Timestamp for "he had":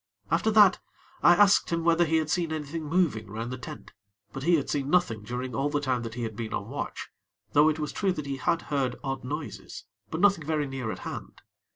2.05-2.31, 4.41-4.67, 6.15-6.35, 8.25-8.63